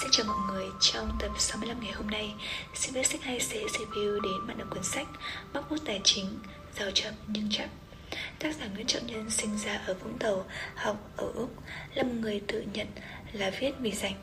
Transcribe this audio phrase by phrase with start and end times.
[0.00, 2.34] Xin chào mọi người, trong tập 65 ngày hôm nay,
[2.74, 5.06] xin viết sách hay sẽ review đến bạn đọc cuốn sách
[5.52, 6.38] Bóc bút tài chính,
[6.78, 7.68] giàu chậm nhưng chậm.
[8.38, 11.50] Tác giả Nguyễn Trọng Nhân sinh ra ở Vũng Tàu, học ở Úc,
[11.94, 12.86] là một người tự nhận
[13.32, 14.14] là viết vì dành,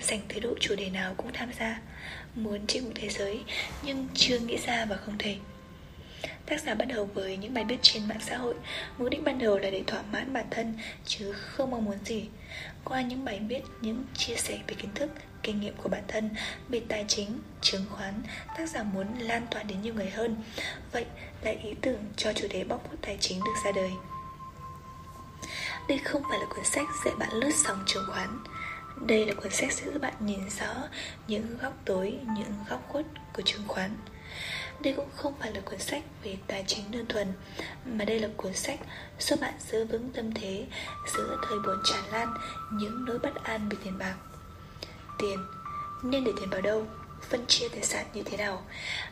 [0.00, 1.80] dành tới độ chủ đề nào cũng tham gia,
[2.34, 3.42] muốn chinh phục thế giới
[3.82, 5.36] nhưng chưa nghĩ ra và không thể.
[6.46, 8.54] Tác giả bắt đầu với những bài viết trên mạng xã hội.
[8.98, 12.28] Mục đích ban đầu là để thỏa mãn bản thân Chứ không mong muốn gì.
[12.84, 15.10] Qua những bài viết, những chia sẻ về kiến thức
[15.42, 16.30] Kinh nghiệm của bản thân
[16.68, 18.22] Về tài chính, chứng khoán
[18.56, 20.36] Tác giả muốn lan tỏa đến nhiều người hơn.
[20.92, 21.04] Vậy
[21.42, 23.90] là ý tưởng cho chủ đề bóc phốt tài chính được ra đời.
[25.88, 28.38] Đây không phải là cuốn sách dạy bạn lướt sóng chứng khoán.
[29.06, 30.74] Đây là cuốn sách sẽ giúp bạn nhìn rõ
[31.26, 33.96] những góc tối, những góc khuất của chứng khoán.
[34.80, 37.32] Đây cũng không phải là cuốn sách về tài chính đơn thuần,
[37.84, 38.80] Mà đây là cuốn sách
[39.18, 40.66] giúp bạn giữ vững tâm thế
[41.16, 42.34] Giữa thời buồn tràn lan,
[42.72, 44.14] những nỗi bất an về tiền bạc.
[45.18, 45.38] Tiền,
[46.02, 46.86] Nên để tiền vào đâu,
[47.30, 48.62] Phân chia tài sản như thế nào?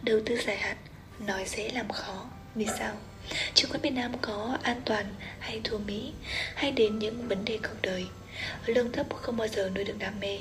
[0.03, 0.77] Đầu tư dài hạn,
[1.19, 2.93] Nói dễ làm khó, Vì sao?
[3.55, 6.13] Chứng khoán Việt Nam có an toàn hay thua Mỹ?
[6.55, 8.07] Hay đến những vấn đề cuộc đời.
[8.67, 10.39] Lương thấp không bao giờ nuôi được đam mê.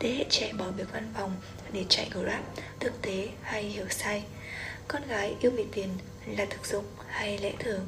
[0.00, 1.36] Thế hệ trẻ bỏ việc văn phòng
[1.72, 2.42] để chạy Grab
[2.80, 4.22] Thực tế hay hiểu sai.
[4.88, 5.88] Con gái yêu vì tiền
[6.26, 7.86] là thực dụng hay lẽ thường?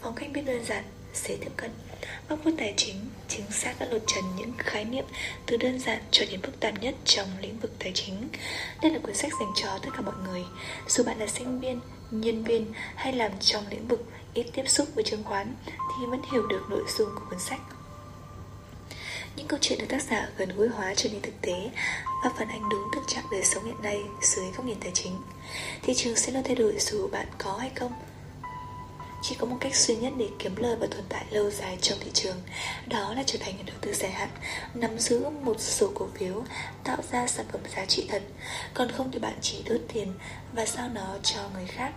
[0.00, 1.70] Phong cách biết đơn giản, dễ tiếp cận.
[2.28, 2.96] Bóc phút tài chính
[3.28, 5.04] chính xác đã lột trần những khái niệm
[5.46, 8.28] từ đơn giản cho đến phức tạp nhất trong lĩnh vực tài chính.
[8.82, 10.44] Đây là cuốn sách dành cho tất cả mọi người,
[10.88, 14.88] dù bạn là sinh viên, nhân viên hay làm trong lĩnh vực ít tiếp xúc
[14.94, 17.60] với chứng khoán thì vẫn hiểu được nội dung của cuốn sách.
[19.36, 21.70] Những câu chuyện được tác giả gần gũi hóa trở nên thực tế
[22.24, 25.12] và phản ánh đúng thực trạng đời sống hiện nay dưới góc nhìn tài chính.
[25.82, 27.92] Thị trường sẽ luôn thay đổi dù bạn có hay không.
[29.22, 31.98] Chỉ có một cách duy nhất để kiếm lời và tồn tại lâu dài trong
[32.00, 32.36] thị trường,
[32.86, 34.28] Đó là trở thành nhà đầu tư dài hạn,
[34.74, 36.44] Nắm giữ một số cổ phiếu,
[36.84, 38.22] Tạo ra sản phẩm giá trị thật,
[38.74, 40.12] Còn không thì bạn chỉ đốt tiền
[40.52, 41.92] Và giao nó cho người khác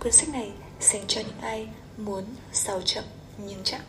[0.00, 3.04] Cuốn sách này dành cho những ai muốn giàu chậm
[3.38, 3.80] nhưng chắc